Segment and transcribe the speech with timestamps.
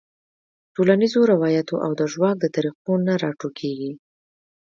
[0.75, 3.91] ټولنیزو رواياتو او د ژواک د طريقو نه راټوکيږي-